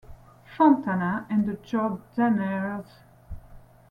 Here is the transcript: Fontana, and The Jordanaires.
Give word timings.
Fontana, 0.53 1.27
and 1.29 1.45
The 1.45 1.57
Jordanaires. 1.57 2.89